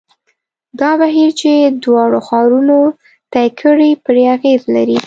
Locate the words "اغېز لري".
4.35-4.97